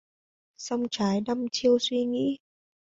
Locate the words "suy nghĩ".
1.79-2.37